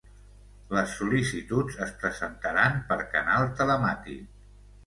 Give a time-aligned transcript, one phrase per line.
[0.77, 4.29] Les sol·licituds es presentaran per canal telemàtic.